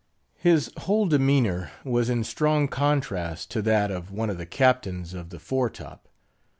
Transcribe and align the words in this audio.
His 0.39 0.71
whole 0.77 1.05
demeanor 1.05 1.69
was 1.83 2.09
in 2.09 2.23
strong 2.23 2.67
contrast 2.67 3.51
to 3.51 3.61
that 3.61 3.91
of 3.91 4.09
one 4.09 4.31
of 4.31 4.39
the 4.39 4.47
Captains 4.47 5.13
of 5.13 5.29
the 5.29 5.37
fore 5.37 5.69
top. 5.69 6.07